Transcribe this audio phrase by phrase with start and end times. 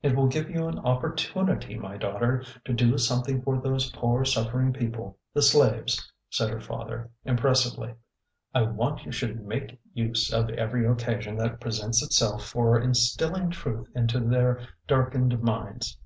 [0.00, 4.72] It will give you an opportunity, my daughter, to do something for those poor suffering
[4.72, 7.92] people, the slaves," said her father, impressively.
[8.54, 13.88] I want you should make use of every occasion that presents itself for instilling truth
[13.94, 15.98] into their darkened minds.